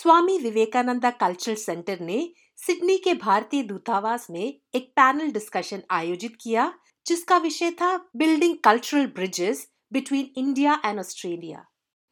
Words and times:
स्वामी 0.00 0.36
Vivekananda 0.38 1.08
cultural 1.10 1.54
centre 1.54 2.00
ने 2.00 2.18
Sydney 2.58 2.96
के 2.98 3.12
भारतीय 3.14 3.62
दूतावास 3.62 4.26
में 4.30 4.44
एक 4.74 4.86
पैनल 4.96 5.30
डिस्कशन 5.30 5.82
आयोजित 5.90 6.36
किया, 6.40 6.72
जिसका 7.06 7.36
विषय 7.38 7.70
था 7.70 7.96
building 8.16 8.56
cultural 8.64 9.06
bridges 9.06 9.66
between 9.92 10.30
India 10.36 10.80
and 10.84 10.98
Australia. 10.98 11.64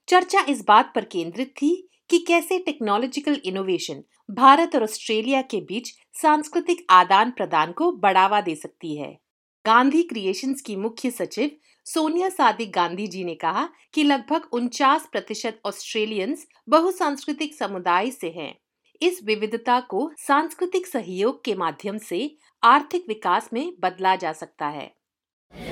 चर्चा 0.08 0.44
इस 0.48 0.64
बात 0.68 0.92
पर 0.94 1.04
केंद्रित 1.04 1.54
थी 1.56 1.70
कि 2.10 2.18
कैसे 2.18 2.58
टेक्नोलॉजिकल 2.58 3.40
इनोवेशन 3.44 4.02
भारत 4.34 4.74
और 4.74 4.82
ऑस्ट्रेलिया 4.82 5.40
के 5.42 5.60
बीच 5.60 5.92
सांस्कृतिक 6.22 6.86
आदान 6.90 7.30
प्रदान 7.30 7.72
को 7.72 7.90
बढ़ावा 7.92 8.40
दे 8.40 8.54
सकती 8.54 8.96
है। 8.96 9.16
गांधी 9.64 10.02
क्रिएशंस 10.02 10.60
की 10.60 10.76
मुख्य 10.76 11.10
सचिव 11.10 11.50
सोनिया 11.86 12.28
सादिक 12.28 12.72
गांधी 12.72 13.06
जी 13.06 13.24
ने 13.24 13.34
कहा 13.34 13.68
कि 13.94 14.02
लगभग 14.02 14.48
उनचास 14.52 15.08
प्रतिशत 15.12 15.60
ऑस्ट्रेलियंस 15.64 16.46
बहुसांस्कृतिक 16.68 17.54
समुदाय 17.54 18.10
से 18.10 18.30
हैं। 18.30 18.54
इस 19.02 19.20
विविधता 19.24 19.80
को 19.80 20.10
सांस्कृतिक 20.18 20.86
सहयोग 20.86 21.44
के 21.44 21.54
माध्यम 21.54 21.98
से 21.98 22.36
आर्थिक 22.62 23.04
विकास 23.08 23.50
में 23.52 23.72
बदला 23.80 24.16
जा 24.16 24.32
सकता 24.32 24.68
है। 24.68 24.97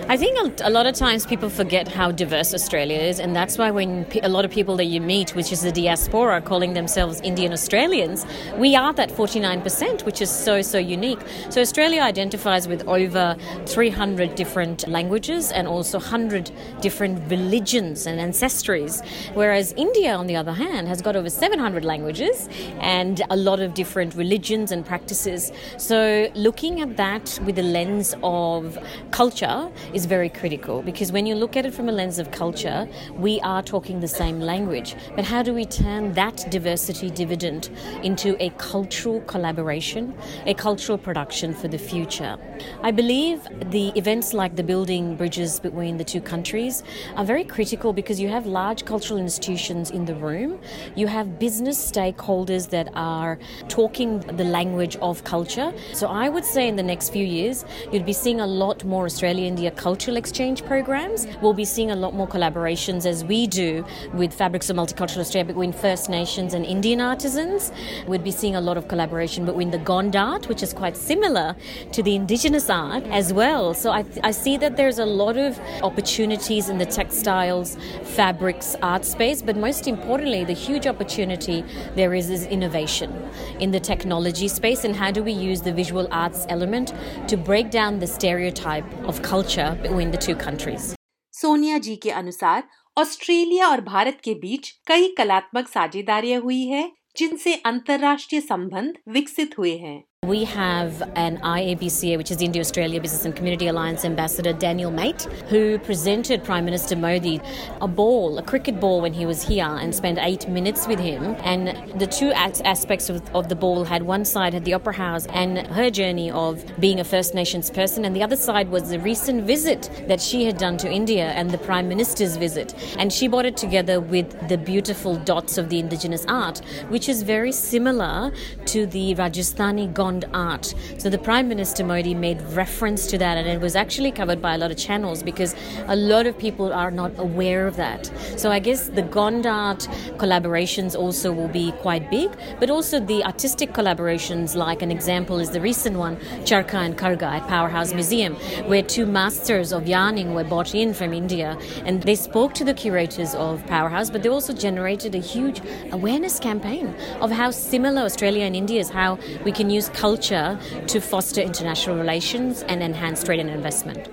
I 0.09 0.17
think 0.17 0.61
a 0.63 0.71
lot 0.71 0.87
of 0.87 0.95
times 0.95 1.27
people 1.27 1.51
forget 1.51 1.89
how 1.89 2.13
diverse 2.13 2.55
Australia 2.55 2.97
is, 2.97 3.19
and 3.19 3.35
that's 3.35 3.59
why 3.59 3.73
when 3.73 4.07
a 4.23 4.29
lot 4.29 4.45
of 4.45 4.53
people 4.53 4.77
that 4.77 4.85
you 4.85 5.01
meet, 5.01 5.35
which 5.35 5.51
is 5.51 5.63
the 5.63 5.73
diaspora, 5.73 6.41
calling 6.41 6.75
themselves 6.75 7.21
Indian 7.23 7.53
Australians, 7.53 8.25
we 8.57 8.77
are 8.77 8.93
that 8.93 9.11
49%, 9.11 10.05
which 10.05 10.23
is 10.23 10.31
so, 10.31 10.63
so 10.63 10.79
unique. 10.79 11.19
So 11.51 11.61
Australia 11.61 12.03
identifies 12.03 12.69
with 12.69 12.87
over 12.87 13.37
300 13.67 14.37
different 14.37 14.87
languages 14.87 15.51
and 15.51 15.67
also 15.67 15.99
100 15.99 16.53
different 16.81 17.29
religions 17.29 18.07
and 18.07 18.21
ancestries, 18.21 19.05
whereas 19.35 19.73
India, 19.73 20.15
on 20.15 20.29
the 20.29 20.37
other 20.37 20.53
hand, 20.53 20.87
has 20.87 21.03
got 21.03 21.17
over 21.17 21.29
700 21.29 21.85
languages 21.85 22.49
and 22.79 23.23
a 23.31 23.37
lot 23.37 23.59
of 23.59 23.75
different 23.75 24.15
religions 24.15 24.71
and 24.71 24.87
practices. 24.87 25.51
So 25.79 26.31
looking 26.37 26.81
at 26.81 26.97
that 26.97 27.41
with 27.45 27.57
the 27.57 27.65
lens 27.65 28.15
of 28.23 28.79
culture, 29.11 29.66
is 29.93 30.07
very 30.07 30.29
critical 30.29 30.83
because 30.83 31.13
when 31.13 31.27
you 31.27 31.35
look 31.35 31.57
at 31.57 31.67
it 31.67 31.75
from 31.75 31.89
a 31.89 31.93
lens 31.93 32.19
of 32.19 32.31
culture, 32.31 32.89
we 33.15 33.41
are 33.41 33.63
talking 33.63 34.01
the 34.01 34.09
same 34.09 34.41
language. 34.41 34.95
But 35.15 35.25
how 35.25 35.43
do 35.43 35.53
we 35.55 35.65
turn 35.65 36.13
that 36.15 36.45
diversity 36.51 37.11
dividend 37.11 37.71
into 38.03 38.37
a 38.43 38.51
cultural 38.59 39.21
collaboration, 39.23 40.15
a 40.47 40.55
cultural 40.55 40.99
production 40.99 41.55
for 41.55 41.69
the 41.69 41.79
future? 41.79 42.39
I 42.83 42.91
believe 42.91 43.47
the 43.71 43.89
events 43.97 44.33
like 44.33 44.57
the 44.57 44.63
building 44.63 45.17
bridges 45.17 45.61
between 45.61 45.97
the 45.97 46.05
two 46.05 46.21
countries 46.21 46.83
are 47.17 47.25
very 47.25 47.45
critical 47.45 47.93
because 47.93 48.21
you 48.21 48.29
have 48.29 48.47
large 48.47 48.85
cultural 48.85 49.19
institutions 49.19 49.91
in 49.91 50.05
the 50.05 50.15
room, 50.15 50.59
you 50.95 51.07
have 51.07 51.39
business 51.39 51.79
stakeholders 51.91 52.71
that 52.71 52.89
are 52.95 53.39
talking 53.69 54.21
the 54.21 54.45
language 54.45 54.97
of 54.97 55.25
culture. 55.25 55.73
So 55.93 56.09
I 56.09 56.29
would 56.29 56.45
say 56.45 56.69
in 56.69 56.77
the 56.77 56.83
next 56.83 57.11
few 57.11 57.25
years, 57.25 57.65
you'd 57.93 58.07
be 58.07 58.13
seeing 58.13 58.41
a 58.41 58.47
lot 58.47 58.85
more 58.85 59.05
Australian 59.07 59.56
India 59.57 59.71
cultural 59.71 60.19
exchange 60.19 60.63
programs. 60.67 61.27
We'll 61.41 61.55
be 61.55 61.65
seeing 61.65 61.91
a 61.91 61.97
lot 61.97 62.13
more 62.13 62.29
collaborations 62.29 63.07
as 63.07 63.25
we 63.25 63.47
do 63.47 63.87
with 64.13 64.35
Fabrics 64.35 64.69
of 64.69 64.77
Multicultural 64.77 65.21
Australia 65.21 65.47
between 65.47 65.73
First 65.73 66.11
Nations 66.11 66.53
and 66.53 66.63
Indian 66.67 67.01
artisans. 67.01 67.73
We'd 68.07 68.23
be 68.23 68.33
seeing 68.33 68.55
a 68.55 68.61
lot 68.61 68.77
of 68.77 68.87
collaboration 68.87 69.47
between 69.47 69.71
the 69.71 69.79
Gond 69.79 70.15
art, 70.15 70.47
which 70.51 70.63
is 70.63 70.75
quite 70.75 70.95
similar 70.95 71.57
to 71.93 72.03
the 72.03 72.15
Indigenous 72.15 72.69
art 72.69 73.05
as 73.05 73.33
well. 73.33 73.73
So 73.73 73.93
I, 73.93 74.05
I 74.23 74.31
see 74.33 74.59
that 74.59 74.77
there's 74.77 74.99
a 74.99 75.07
lot 75.07 75.39
of 75.39 75.59
opportunities 75.83 76.69
in 76.69 76.77
the 76.77 76.85
textiles, 76.85 77.79
fabrics, 78.03 78.77
art 78.83 79.07
space, 79.07 79.41
but 79.41 79.57
most 79.57 79.89
importantly, 79.89 80.45
the 80.45 80.53
huge 80.53 80.87
opportunity 80.87 81.65
there 81.95 82.13
is 82.13 82.29
is 82.29 82.45
innovation 82.45 83.11
in 83.59 83.71
the 83.71 83.81
technology 83.81 84.49
space 84.49 84.85
and 84.85 84.95
how 84.95 85.11
do 85.11 85.23
we 85.23 85.33
use 85.33 85.63
the 85.63 85.73
visual 85.73 86.07
arts 86.11 86.45
element 86.51 86.93
to 87.27 87.39
break 87.39 87.71
down 87.71 88.01
the 88.01 88.07
stereotype 88.07 88.85
of 89.05 89.23
culture 89.23 89.46
culture 89.47 89.83
between 89.83 90.15
the 90.15 90.29
two 90.29 90.35
countries. 90.45 90.95
Sonia 91.33 91.79
जी 91.79 91.97
के 91.97 92.11
अनुसार, 92.11 92.69
Australia 92.99 93.69
और 93.69 93.81
भारत 93.81 94.19
के 94.25 94.35
बीच 94.35 94.71
कई 94.87 95.15
कलात्मक 95.19 95.69
साझेदारियाँ 95.69 96.41
हुई 96.41 96.67
है, 96.67 96.93
जिनसे 97.17 97.55
अंतर्राष्ट्रीय 97.55 98.41
संबंध 98.41 98.95
विकसित 99.09 99.59
हुए 99.59 99.77
हैं 99.77 100.05
We 100.27 100.43
have 100.43 101.03
an 101.15 101.39
IABCA, 101.39 102.17
which 102.17 102.33
is 102.33 102.39
the 102.39 102.47
India 102.47 102.61
Australia 102.61 103.01
Business 103.01 103.25
and 103.27 103.37
Community 103.37 103.69
Alliance 103.69 104.05
Ambassador 104.05 104.53
Danielle 104.53 104.91
Mate, 104.91 105.23
who 105.51 105.79
presented 105.79 106.43
Prime 106.43 106.65
Minister 106.65 106.97
Modi 106.97 107.41
a 107.81 107.87
ball, 107.87 108.37
a 108.37 108.43
cricket 108.43 108.81
ball, 108.81 109.01
when 109.01 109.13
he 109.13 109.25
was 109.25 109.47
here 109.47 109.65
and 109.65 109.95
spent 109.95 110.19
eight 110.21 110.49
minutes 110.49 110.89
with 110.89 110.99
him. 110.99 111.37
And 111.45 112.01
the 112.01 112.09
two 112.09 112.33
aspects 112.33 113.09
of, 113.09 113.23
of 113.37 113.49
the 113.49 113.55
ball 113.55 113.85
had 113.85 114.03
one 114.03 114.25
side 114.25 114.53
had 114.53 114.65
the 114.65 114.75
Opera 114.75 114.95
House 114.95 115.27
and 115.27 115.65
her 115.69 115.91
journey 115.91 116.33
of 116.33 116.65
being 116.81 116.99
a 116.99 117.05
First 117.05 117.33
Nations 117.33 117.71
person, 117.71 118.05
and 118.05 118.17
the 118.17 118.25
other 118.25 118.37
side 118.37 118.69
was 118.69 118.91
the 118.91 118.99
recent 118.99 119.45
visit 119.45 119.89
that 120.09 120.21
she 120.21 120.45
had 120.45 120.59
done 120.59 120.77
to 120.79 120.91
India 120.91 121.27
and 121.27 121.53
the 121.53 121.59
Prime 121.59 121.89
Minister's 121.89 122.37
visit. 122.37 122.75
And 122.99 123.13
she 123.13 123.29
brought 123.29 123.47
it 123.47 123.57
together 123.57 124.01
with 124.01 124.49
the 124.49 124.59
beautiful 124.59 125.15
dots 125.15 125.57
of 125.57 125.69
the 125.69 125.79
indigenous 125.79 126.27
art, 126.27 126.59
which 126.89 127.09
is 127.09 127.23
very 127.23 127.53
similar 127.53 128.33
to 128.65 128.87
the 128.87 129.15
Rajasthani 129.15 129.95
Gond 130.07 130.25
art. 130.33 130.73
So 130.99 131.11
the 131.11 131.19
Prime 131.19 131.49
Minister 131.49 131.83
Modi 131.83 132.15
made 132.15 132.41
reference 132.63 133.09
to 133.09 133.19
that, 133.19 133.37
and 133.39 133.49
it 133.49 133.61
was 133.61 133.75
actually 133.75 134.13
covered 134.13 134.41
by 134.41 134.55
a 134.55 134.59
lot 134.59 134.71
of 134.71 134.77
channels 134.77 135.21
because 135.21 135.57
a 135.89 135.97
lot 135.97 136.27
of 136.27 136.39
people 136.39 136.73
are 136.73 136.93
not 136.93 137.11
aware 137.19 137.67
of 137.67 137.75
that. 137.75 138.09
So 138.37 138.53
I 138.53 138.61
guess 138.61 138.89
the 138.89 139.03
Gond 139.03 139.47
art 139.47 139.89
collaborations 140.17 140.95
also 140.95 141.33
will 141.33 141.49
be 141.49 141.73
quite 141.73 142.09
big, 142.09 142.31
but 142.61 142.71
also 142.71 143.01
the 143.01 143.25
artistic 143.25 143.73
collaborations, 143.73 144.55
like 144.55 144.81
an 144.81 144.93
example 144.93 145.41
is 145.41 145.51
the 145.51 145.61
recent 145.61 145.97
one, 145.97 146.19
Charkha 146.45 146.79
and 146.87 146.97
Karga 146.97 147.31
at 147.39 147.49
Powerhouse 147.49 147.93
Museum, 147.93 148.37
where 148.71 148.83
two 148.83 149.07
masters 149.07 149.73
of 149.73 149.89
yarning 149.89 150.35
were 150.35 150.45
brought 150.45 150.73
in 150.73 150.95
from 150.95 151.13
India, 151.13 151.59
and 151.85 152.01
they 152.05 152.15
spoke 152.15 152.55
to 152.55 152.65
the 152.65 152.75
curators 152.75 153.35
of 153.35 153.67
Powerhouse, 153.67 154.09
but 154.09 154.23
they 154.23 154.29
also 154.29 154.53
generated 154.53 155.17
a 155.17 155.25
huge 155.35 155.61
awareness 155.91 156.39
campaign 156.39 156.95
of 157.21 157.33
how 157.33 157.51
similar 157.51 158.03
Australia 158.03 158.45
and 158.45 158.55
India 158.55 158.81
is, 158.81 158.91
how 158.91 159.19
we 159.45 159.51
can 159.51 159.69
use 159.69 159.89
culture 159.97 160.59
to 160.87 161.01
foster 161.01 161.41
international 161.41 161.97
relations 161.97 162.63
and 162.63 162.83
enhance 162.83 163.25
trade 163.25 163.41
and 163.41 163.51
investment. 163.51 164.09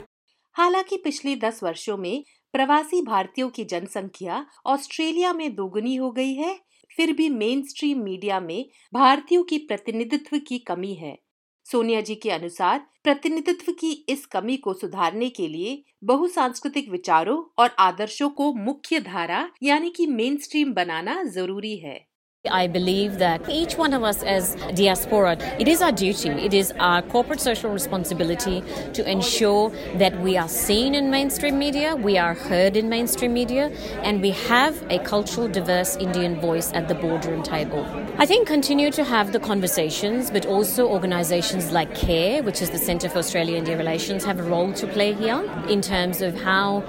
हालाँकि 0.56 0.98
पिछले 0.98 1.36
दस 1.36 1.64
वर्षों 1.64 1.98
में 1.98 2.24
प्रवासी 2.54 3.02
भारतीयों 3.02 3.50
की 3.50 3.64
जनसंख्या 3.66 4.46
Australia 4.66 5.34
में 5.34 5.56
दोगुनी 5.56 5.96
हो 5.96 6.12
गई 6.12 6.34
है, 6.34 6.60
फिर 6.98 7.14
भी 7.14 7.30
मेन 7.30 7.62
स्ट्रीम 7.62 8.04
मीडिया 8.04 8.40
में 8.40 8.66
भारतीयों 8.94 9.44
की 9.44 9.58
प्रतिनिधित्व 9.58 10.38
की 10.38 10.60
कमी 10.60 10.94
है 10.94 11.18
सोनिया 11.66 12.02
जी 12.02 12.16
के 12.16 12.30
अनुसार 12.30 12.86
प्रतिनिधित्व 13.04 13.72
की 13.72 13.92
इस 14.10 14.26
कमी 14.26 14.58
को 14.58 14.74
सुधारने 14.74 15.30
के 15.30 15.48
लिए 15.48 15.84
बहुसांस्कृतिक 16.04 16.90
विचारों 16.90 17.44
और 17.60 17.76
आदर्शों 17.80 18.30
को 18.30 18.54
मुख्य 18.54 19.00
धारा 19.00 19.50
यानी 19.64 19.90
कि 19.90 20.08
मेन 20.08 20.38
स्ट्रीम 20.38 20.74
बनाना 20.74 21.24
ज़रूरी 21.24 21.78
है 21.78 22.13
I 22.52 22.68
believe 22.68 23.20
that 23.20 23.50
each 23.50 23.78
one 23.78 23.94
of 23.94 24.04
us 24.04 24.22
as 24.22 24.56
diaspora, 24.76 25.38
it 25.62 25.70
is 25.70 25.82
our 25.82 25.94
duty, 25.94 26.28
it 26.28 26.54
is 26.54 26.74
our 26.78 27.02
corporate 27.02 27.40
social 27.40 27.72
responsibility 27.72 28.62
to 28.92 29.10
ensure 29.10 29.70
that 29.96 30.20
we 30.20 30.36
are 30.36 30.50
seen 30.50 30.94
in 30.94 31.10
mainstream 31.10 31.58
media, 31.58 31.96
we 31.96 32.18
are 32.18 32.34
heard 32.34 32.76
in 32.76 32.90
mainstream 32.90 33.34
media, 33.34 33.72
and 34.02 34.22
we 34.22 34.32
have 34.32 34.76
a 34.92 35.00
cultural 35.00 35.48
diverse 35.48 35.96
Indian 35.96 36.38
voice 36.42 36.74
at 36.74 36.90
the 36.90 36.96
boardroom 36.96 37.44
table. 37.44 37.86
I 38.18 38.26
think 38.26 38.46
continue 38.46 38.92
to 38.92 39.06
have 39.06 39.32
the 39.32 39.40
conversations, 39.40 40.30
but 40.30 40.46
also 40.46 40.86
organizations 40.86 41.72
like 41.72 41.96
CARE, 41.96 42.44
which 42.44 42.62
is 42.62 42.72
the 42.72 42.78
Centre 42.78 43.08
for 43.08 43.20
Australia 43.20 43.56
India 43.56 43.78
Relations, 43.78 44.26
have 44.26 44.42
a 44.42 44.44
role 44.44 44.74
to 44.74 44.88
play 44.88 45.14
here 45.14 45.50
in 45.70 45.80
terms 45.80 46.22
of 46.22 46.36
how 46.36 46.82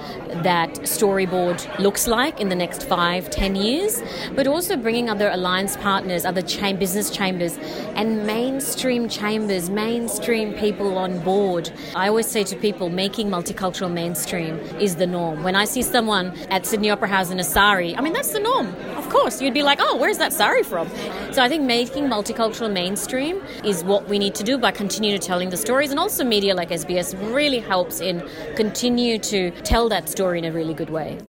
that 0.43 0.71
storyboard 0.81 1.79
looks 1.79 2.09
like 2.09 2.41
in 2.41 2.49
the 2.49 2.57
next 2.57 2.89
five, 2.89 3.31
ten 3.31 3.55
years, 3.55 4.03
but 4.35 4.49
also 4.49 4.77
bringing 4.77 5.09
other 5.09 5.29
alliance 5.45 5.77
partners, 5.77 6.25
other 6.25 6.41
cham- 6.41 6.79
business 6.79 7.11
chambers, 7.11 7.59
and 7.97 8.27
mainstream 8.27 9.11
chambers, 9.11 9.69
mainstream 9.69 10.55
people 10.55 10.97
on 10.97 11.19
board. 11.21 11.71
I 11.95 12.09
always 12.09 12.27
say 12.27 12.45
to 12.45 12.57
people, 12.57 12.89
making 12.89 13.29
multicultural 13.29 13.93
mainstream 13.93 14.59
is 14.81 14.97
the 14.97 15.07
norm. 15.07 15.43
When 15.43 15.55
I 15.55 15.67
see 15.67 15.83
someone 15.83 16.35
at 16.49 16.65
Sydney 16.65 16.89
Opera 16.89 17.09
House 17.09 17.31
in 17.31 17.39
a 17.41 17.45
sari, 17.45 17.95
I 17.95 18.01
mean, 18.01 18.15
that's 18.15 18.33
the 18.33 18.41
norm. 18.41 18.69
Of 18.97 19.11
course, 19.11 19.43
you'd 19.43 19.53
be 19.53 19.63
like, 19.63 19.81
oh, 19.83 19.99
where's 19.99 20.17
that 20.17 20.33
sari 20.33 20.63
from? 20.63 20.89
So 21.33 21.43
I 21.43 21.49
think 21.51 21.63
making 21.65 22.05
multicultural 22.05 22.73
mainstream 22.73 23.43
is 23.65 23.85
what 23.85 24.09
we 24.09 24.19
need 24.19 24.35
to 24.37 24.45
do 24.45 24.57
by 24.57 24.71
continuing 24.71 25.21
to 25.21 25.27
telling 25.27 25.51
the 25.51 25.59
stories, 25.59 25.91
and 25.91 26.01
also 26.01 26.25
media 26.25 26.55
like 26.55 26.71
SBS 26.71 27.15
really 27.35 27.59
helps 27.59 28.01
in 28.01 28.27
continue 28.57 29.19
to 29.19 29.51
tell 29.63 29.91
that 29.91 30.09
story 30.09 30.39
in 30.39 30.47
a 30.47 30.53
really 30.53 30.73
good 30.73 30.89
way. 30.89 31.21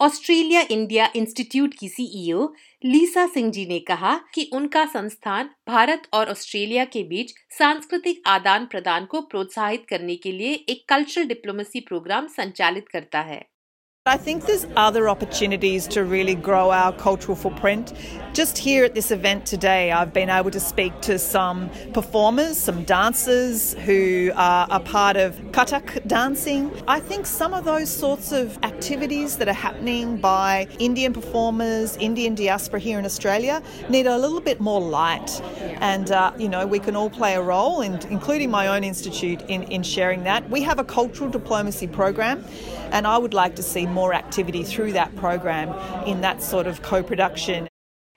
Australia 0.00 0.60
India 0.70 1.08
institute 1.16 1.74
की 1.74 1.88
CEO 1.88 2.46
Lisa 2.84 3.26
Singh 3.26 3.50
ji 3.50 3.66
ने 3.66 3.78
कहा 3.80 4.14
कि 4.34 4.48
उनका 4.52 4.84
संस्थान 4.86 5.50
भारत 5.68 6.08
और 6.12 6.30
Australia 6.30 6.84
के 6.84 7.02
बीच 7.02 7.32
सांस्कृतिक 7.58 8.22
आदान 8.26 8.66
प्रदान 8.66 9.04
को 9.04 9.20
प्रोत्साहित 9.20 9.86
करने 9.88 10.16
के 10.16 10.32
लिए 10.32 10.54
एक 10.68 10.84
कल्चरल 10.88 11.24
डिप्लोमेसी 11.24 11.80
प्रोग्राम 11.80 12.26
संचालित 12.26 12.88
करता 12.88 13.20
है। 13.20 13.57
I 14.08 14.16
think 14.16 14.46
there's 14.46 14.66
other 14.74 15.06
opportunities 15.10 15.86
to 15.88 16.02
really 16.02 16.34
grow 16.34 16.70
our 16.70 16.94
cultural 16.94 17.36
footprint. 17.36 17.92
Just 18.32 18.56
here 18.56 18.84
at 18.84 18.94
this 18.94 19.10
event 19.10 19.44
today, 19.44 19.90
I've 19.90 20.12
been 20.12 20.30
able 20.30 20.50
to 20.52 20.60
speak 20.60 20.98
to 21.02 21.18
some 21.18 21.70
performers, 21.92 22.56
some 22.56 22.84
dancers 22.84 23.74
who 23.84 24.30
are 24.34 24.66
a 24.70 24.80
part 24.80 25.16
of 25.16 25.34
Kathak 25.50 26.06
dancing. 26.06 26.70
I 26.86 27.00
think 27.00 27.26
some 27.26 27.52
of 27.52 27.64
those 27.64 27.90
sorts 27.90 28.32
of 28.32 28.56
activities 28.62 29.38
that 29.38 29.48
are 29.48 29.52
happening 29.52 30.18
by 30.18 30.68
Indian 30.78 31.12
performers, 31.12 31.96
Indian 31.96 32.34
diaspora 32.34 32.80
here 32.80 32.98
in 32.98 33.04
Australia, 33.04 33.62
need 33.90 34.06
a 34.06 34.16
little 34.16 34.40
bit 34.40 34.60
more 34.60 34.80
light. 34.80 35.42
And, 35.80 36.12
uh, 36.12 36.32
you 36.38 36.48
know, 36.48 36.66
we 36.66 36.78
can 36.78 36.96
all 36.96 37.10
play 37.10 37.34
a 37.34 37.42
role, 37.42 37.80
in, 37.80 37.94
including 38.08 38.50
my 38.50 38.68
own 38.68 38.84
institute, 38.84 39.42
in, 39.48 39.64
in 39.64 39.82
sharing 39.82 40.22
that. 40.24 40.48
We 40.48 40.62
have 40.62 40.78
a 40.78 40.84
cultural 40.84 41.28
diplomacy 41.28 41.88
program, 41.88 42.44
and 42.92 43.06
I 43.06 43.18
would 43.18 43.34
like 43.34 43.56
to 43.56 43.62
see 43.62 43.84
more 43.86 43.97
activity 44.06 44.62
through 44.64 44.92
that 44.92 45.14
program 45.16 45.74
in 46.06 46.20
that 46.20 46.42
sort 46.42 46.66
of 46.66 46.80
co 46.82 47.02
production. 47.02 47.66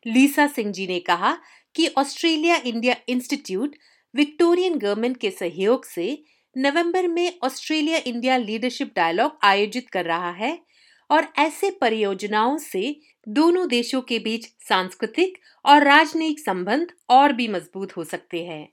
लीसा 0.06 0.46
Singh 0.48 0.72
ji 0.72 0.86
ने 0.88 1.00
कहा 1.00 1.32
कि 1.76 1.88
Australia 1.98 2.56
India 2.66 2.96
Institute 3.10 3.76
Victorian 4.14 4.78
government 4.78 5.18
के 5.18 5.32
सहयोग 5.32 5.86
से 5.86 6.08
नवंबर 6.56 7.08
में 7.08 7.40
Australia 7.44 7.98
India 8.06 8.38
leadership 8.38 8.92
dialogue 8.96 9.38
आयोजित 9.44 9.90
कर 9.90 10.06
रहा 10.06 10.32
है 10.32 10.58
और 11.10 11.28
ऐसे 11.40 11.70
परियोजनाओं 11.82 12.58
से 12.58 12.84
दोनों 13.28 13.68
देशों 13.68 14.02
के 14.02 14.20
बीच 14.20 14.50
सांस्कृतिक 14.68 15.38
और 15.66 15.84
राजनयिक 15.84 16.40
संबंध 16.40 16.94
और 17.10 17.34
भी 17.34 17.48
मज़बूत 17.48 17.98
हो 17.98 18.04
सकते 18.04 18.44
हैं 18.46 18.68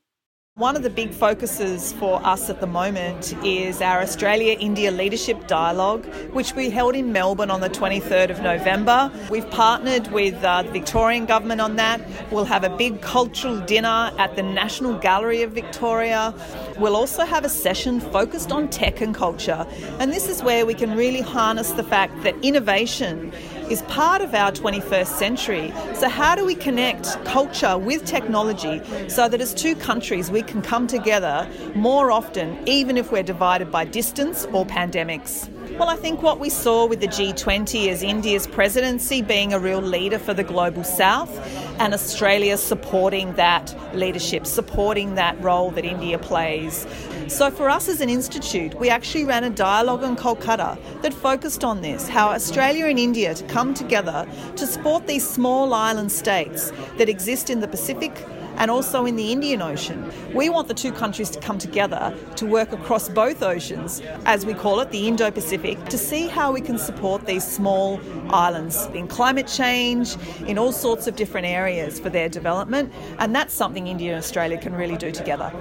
One 0.58 0.74
of 0.74 0.82
the 0.82 0.90
big 0.90 1.12
focuses 1.12 1.92
for 1.92 2.20
us 2.26 2.50
at 2.50 2.58
the 2.58 2.66
moment 2.66 3.32
is 3.44 3.80
our 3.80 4.00
Australia 4.00 4.56
India 4.58 4.90
Leadership 4.90 5.46
Dialogue, 5.46 6.04
which 6.32 6.52
we 6.56 6.68
held 6.68 6.96
in 6.96 7.12
Melbourne 7.12 7.48
on 7.48 7.60
the 7.60 7.70
23rd 7.70 8.30
of 8.30 8.40
November. 8.40 9.08
We've 9.30 9.48
partnered 9.50 10.08
with 10.08 10.34
uh, 10.42 10.64
the 10.64 10.70
Victorian 10.72 11.26
Government 11.26 11.60
on 11.60 11.76
that. 11.76 12.00
We'll 12.32 12.44
have 12.44 12.64
a 12.64 12.76
big 12.76 13.00
cultural 13.02 13.60
dinner 13.60 14.10
at 14.18 14.34
the 14.34 14.42
National 14.42 14.98
Gallery 14.98 15.42
of 15.42 15.52
Victoria. 15.52 16.34
We'll 16.76 16.96
also 16.96 17.24
have 17.24 17.44
a 17.44 17.48
session 17.48 18.00
focused 18.00 18.50
on 18.50 18.68
tech 18.68 19.00
and 19.00 19.14
culture. 19.14 19.64
And 20.00 20.12
this 20.12 20.28
is 20.28 20.42
where 20.42 20.66
we 20.66 20.74
can 20.74 20.96
really 20.96 21.20
harness 21.20 21.70
the 21.70 21.84
fact 21.84 22.20
that 22.24 22.34
innovation 22.44 23.32
is 23.70 23.82
part 23.82 24.22
of 24.22 24.34
our 24.34 24.50
21st 24.50 25.06
century. 25.06 25.72
So, 25.94 26.08
how 26.08 26.34
do 26.34 26.44
we 26.44 26.54
connect 26.54 27.22
culture 27.24 27.76
with 27.76 28.04
technology 28.04 28.80
so 29.08 29.28
that 29.28 29.40
as 29.40 29.54
two 29.54 29.74
countries 29.76 30.30
we 30.30 30.42
can 30.42 30.62
come 30.62 30.86
together 30.86 31.48
more 31.74 32.10
often, 32.10 32.58
even 32.66 32.96
if 32.96 33.12
we're 33.12 33.22
divided 33.22 33.70
by 33.70 33.84
distance 33.84 34.46
or 34.52 34.64
pandemics? 34.64 35.48
Well, 35.78 35.90
I 35.90 35.96
think 35.96 36.22
what 36.22 36.40
we 36.40 36.50
saw 36.50 36.86
with 36.86 37.00
the 37.00 37.08
G20 37.08 37.86
is 37.86 38.02
India's 38.02 38.46
presidency 38.46 39.22
being 39.22 39.52
a 39.52 39.60
real 39.60 39.80
leader 39.80 40.18
for 40.18 40.34
the 40.34 40.42
global 40.42 40.82
south 40.82 41.30
and 41.78 41.94
Australia 41.94 42.56
supporting 42.56 43.34
that 43.34 43.74
leadership, 43.94 44.46
supporting 44.46 45.14
that 45.14 45.40
role 45.40 45.70
that 45.72 45.84
India 45.84 46.18
plays. 46.18 46.86
So, 47.28 47.50
for 47.50 47.68
us 47.68 47.90
as 47.90 48.00
an 48.00 48.08
institute, 48.08 48.72
we 48.80 48.88
actually 48.88 49.26
ran 49.26 49.44
a 49.44 49.50
dialogue 49.50 50.02
in 50.02 50.16
Kolkata 50.16 50.78
that 51.02 51.12
focused 51.12 51.62
on 51.62 51.82
this 51.82 52.08
how 52.08 52.30
Australia 52.30 52.86
and 52.86 52.98
India 52.98 53.34
to 53.34 53.44
come 53.44 53.74
together 53.74 54.26
to 54.56 54.66
support 54.66 55.06
these 55.06 55.28
small 55.28 55.74
island 55.74 56.10
states 56.10 56.72
that 56.96 57.10
exist 57.10 57.50
in 57.50 57.60
the 57.60 57.68
Pacific 57.68 58.24
and 58.56 58.70
also 58.70 59.04
in 59.04 59.16
the 59.16 59.30
Indian 59.30 59.60
Ocean. 59.60 60.10
We 60.34 60.48
want 60.48 60.68
the 60.68 60.74
two 60.74 60.90
countries 60.90 61.28
to 61.30 61.38
come 61.38 61.58
together 61.58 62.16
to 62.36 62.46
work 62.46 62.72
across 62.72 63.10
both 63.10 63.42
oceans, 63.42 64.00
as 64.24 64.46
we 64.46 64.54
call 64.54 64.80
it, 64.80 64.90
the 64.90 65.06
Indo 65.06 65.30
Pacific, 65.30 65.84
to 65.90 65.98
see 65.98 66.28
how 66.28 66.50
we 66.50 66.62
can 66.62 66.78
support 66.78 67.26
these 67.26 67.46
small 67.46 68.00
islands 68.30 68.86
in 68.94 69.06
climate 69.06 69.46
change, 69.46 70.16
in 70.46 70.56
all 70.56 70.72
sorts 70.72 71.06
of 71.06 71.14
different 71.14 71.46
areas 71.46 72.00
for 72.00 72.08
their 72.08 72.30
development. 72.30 72.90
And 73.18 73.34
that's 73.34 73.52
something 73.52 73.86
India 73.86 74.14
and 74.14 74.18
Australia 74.18 74.56
can 74.56 74.74
really 74.74 74.96
do 74.96 75.12
together. 75.12 75.52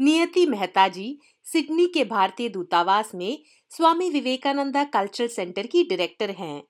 Niyati 0.00 0.46
Mehta 0.46 0.88
ji 0.88 1.18
Sydney 1.42 1.86
के 1.86 2.04
भारतीय 2.04 2.48
दूतावास 2.48 3.14
में 3.14 3.38
Swami 3.70 4.10
Vivekananda 4.10 4.84
cultural 4.84 5.28
centre 5.28 5.66
की 5.66 5.84
director 5.84 6.30
हैं। 6.30 6.62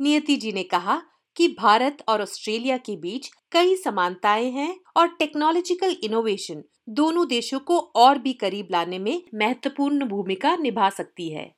नियति 0.00 0.36
जी 0.36 0.52
ने 0.52 0.62
कहा 0.62 1.02
कि 1.36 1.48
भारत 1.48 2.04
और 2.08 2.22
ऑस्ट्रेलिया 2.22 2.76
के 2.76 2.96
बीच 2.96 3.30
कई 3.52 3.76
समानताएँ 3.76 4.50
हैं 4.50 4.80
और 4.96 5.08
टेक्नोलॉजिकल 5.08 5.96
इनोवेशन 6.04 6.64
दोनों 6.88 7.28
देशों 7.28 7.60
को 7.60 7.78
और 7.96 8.18
भी 8.18 8.32
करीब 8.32 8.68
लाने 8.72 8.98
में 8.98 9.22
महत्वपूर्ण 9.34 10.08
भूमिका 10.08 10.56
निभा 10.56 10.90
सकती 10.90 11.32
है। 11.32 11.55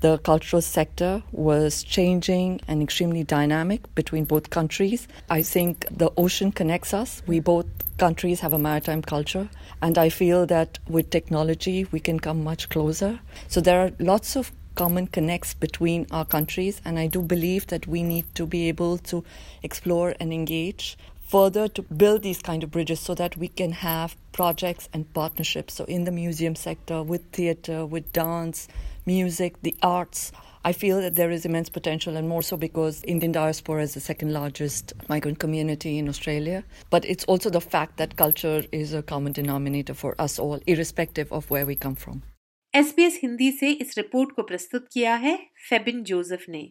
The 0.00 0.16
cultural 0.16 0.62
sector 0.62 1.22
was 1.30 1.82
changing 1.82 2.62
and 2.66 2.82
extremely 2.82 3.22
dynamic 3.22 3.94
between 3.94 4.24
both 4.24 4.48
countries. 4.48 5.06
I 5.28 5.42
think 5.42 5.86
the 5.90 6.10
ocean 6.16 6.52
connects 6.52 6.94
us. 6.94 7.22
We 7.26 7.40
both 7.40 7.66
countries 7.98 8.40
have 8.40 8.54
a 8.54 8.58
maritime 8.58 9.02
culture, 9.02 9.50
and 9.82 9.98
I 9.98 10.08
feel 10.08 10.46
that 10.46 10.78
with 10.88 11.10
technology 11.10 11.86
we 11.92 12.00
can 12.00 12.18
come 12.18 12.42
much 12.42 12.70
closer. 12.70 13.20
So 13.48 13.60
there 13.60 13.78
are 13.78 13.92
lots 13.98 14.36
of 14.36 14.52
common 14.74 15.06
connects 15.06 15.52
between 15.52 16.06
our 16.10 16.24
countries, 16.24 16.80
and 16.82 16.98
I 16.98 17.06
do 17.06 17.20
believe 17.20 17.66
that 17.66 17.86
we 17.86 18.02
need 18.02 18.24
to 18.36 18.46
be 18.46 18.68
able 18.68 18.96
to 18.98 19.22
explore 19.62 20.14
and 20.18 20.32
engage 20.32 20.96
further 21.29 21.67
to 21.67 21.81
build 21.81 22.21
these 22.21 22.41
kind 22.41 22.63
of 22.63 22.71
bridges 22.71 22.99
so 22.99 23.15
that 23.15 23.35
we 23.37 23.47
can 23.47 23.71
have 23.71 24.15
projects 24.31 24.89
and 24.93 25.11
partnerships. 25.13 25.73
So, 25.73 25.85
in 25.85 26.03
the 26.03 26.11
museum 26.11 26.55
sector, 26.55 27.03
with 27.03 27.23
theatre, 27.31 27.85
with 27.85 28.11
dance, 28.13 28.67
music, 29.05 29.61
the 29.61 29.75
arts. 29.81 30.31
I 30.63 30.71
feel 30.71 30.99
that 31.01 31.15
there 31.15 31.29
is 31.29 31.45
immense 31.45 31.69
potential, 31.69 32.17
and 32.17 32.27
more 32.27 32.41
so 32.41 32.57
because 32.57 33.03
Indian 33.03 33.31
diaspora 33.31 33.83
is 33.83 33.93
the 33.93 33.99
second 33.99 34.33
largest 34.33 34.93
migrant 35.07 35.37
community 35.37 35.99
in 35.99 36.09
Australia. 36.09 36.63
But 36.89 37.05
it's 37.05 37.23
also 37.25 37.51
the 37.51 37.61
fact 37.61 37.97
that 37.97 38.15
culture 38.15 38.63
is 38.71 38.93
a 38.93 39.03
common 39.03 39.31
denominator 39.31 39.93
for 39.93 40.15
us 40.19 40.39
all, 40.39 40.59
irrespective 40.65 41.31
of 41.31 41.51
where 41.51 41.67
we 41.67 41.75
come 41.75 41.95
from. 41.95 42.23
SBS 42.75 43.19
Hindi 43.23 43.51
से 43.51 43.69
इस 43.71 43.97
report 43.97 44.31
को 44.35 44.43
प्रस्तुत 44.43 44.87
किया 44.93 45.15
है 45.15 45.37
Febin 45.69 46.03
Joseph 46.03 46.45
ने 46.49 46.63